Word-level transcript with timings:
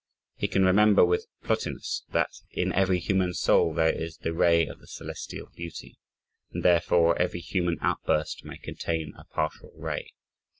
He 0.35 0.47
can 0.47 0.65
remember 0.65 1.05
with 1.05 1.27
Plotinus, 1.43 2.01
"that 2.09 2.31
in 2.49 2.73
every 2.73 2.97
human 2.97 3.35
soul 3.35 3.71
there 3.71 3.93
is 3.93 4.17
the 4.17 4.33
ray 4.33 4.65
of 4.65 4.79
the 4.79 4.87
celestial 4.87 5.49
beauty," 5.55 5.99
and 6.51 6.63
therefore 6.65 7.15
every 7.21 7.39
human 7.41 7.77
outburst 7.81 8.43
may 8.43 8.57
contain 8.57 9.13
a 9.15 9.25
partial 9.25 9.71
ray. 9.75 10.11